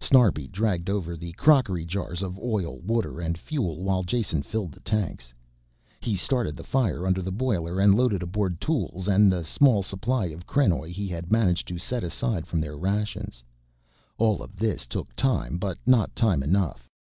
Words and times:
Snarbi 0.00 0.46
dragged 0.48 0.88
over 0.88 1.14
the 1.14 1.32
crockery 1.32 1.84
jars 1.84 2.22
of 2.22 2.38
oil, 2.38 2.78
water 2.78 3.20
and 3.20 3.36
fuel 3.36 3.82
while 3.84 4.02
Jason 4.02 4.42
filled 4.42 4.72
the 4.72 4.80
tanks. 4.80 5.34
He 6.00 6.16
started 6.16 6.56
the 6.56 6.64
fire 6.64 7.06
under 7.06 7.20
the 7.20 7.30
boiler 7.30 7.78
and 7.80 7.94
loaded 7.94 8.22
aboard 8.22 8.62
tools 8.62 9.08
and 9.08 9.30
the 9.30 9.44
small 9.44 9.82
supply 9.82 10.28
of 10.28 10.46
krenoj 10.46 10.92
he 10.94 11.06
had 11.08 11.30
managed 11.30 11.68
to 11.68 11.76
set 11.76 12.02
aside 12.02 12.46
from 12.46 12.62
their 12.62 12.78
rations. 12.78 13.44
All 14.16 14.42
of 14.42 14.56
this 14.56 14.86
took 14.86 15.14
time, 15.16 15.58
but 15.58 15.76
not 15.84 16.16
time 16.16 16.42
enough. 16.42 16.88